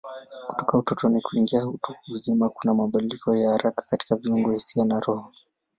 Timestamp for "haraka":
3.51-3.81